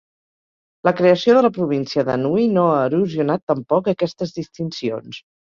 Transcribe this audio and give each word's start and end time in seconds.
La 0.87 0.93
creació 1.01 1.35
de 1.37 1.43
la 1.47 1.51
província 1.57 2.05
d'Anhui 2.09 2.47
no 2.55 2.65
ha 2.71 2.81
erosionat 2.89 3.47
tampoc 3.53 3.93
aquestes 3.95 4.37
distincions. 4.43 5.25